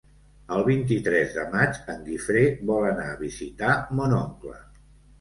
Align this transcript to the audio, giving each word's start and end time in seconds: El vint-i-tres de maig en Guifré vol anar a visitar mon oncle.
El 0.53 0.63
vint-i-tres 0.69 1.35
de 1.35 1.43
maig 1.57 1.79
en 1.97 2.03
Guifré 2.09 2.43
vol 2.73 2.91
anar 2.95 3.09
a 3.13 3.23
visitar 3.23 3.81
mon 4.01 4.21
oncle. 4.27 4.61